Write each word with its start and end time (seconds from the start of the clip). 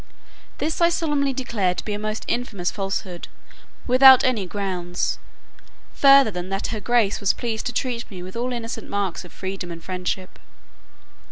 This 0.57 0.81
I 0.81 0.89
solemnly 0.89 1.31
declare 1.31 1.75
to 1.75 1.85
be 1.85 1.93
a 1.93 1.99
most 1.99 2.25
infamous 2.27 2.71
falsehood, 2.71 3.27
without 3.85 4.23
any 4.23 4.47
grounds, 4.47 5.19
further 5.93 6.31
than 6.31 6.49
that 6.49 6.69
her 6.73 6.79
grace 6.79 7.19
was 7.19 7.33
pleased 7.33 7.67
to 7.67 7.71
treat 7.71 8.09
me 8.09 8.23
with 8.23 8.35
all 8.35 8.51
innocent 8.51 8.89
marks 8.89 9.23
of 9.25 9.31
freedom 9.31 9.69
and 9.69 9.83
friendship. 9.83 10.39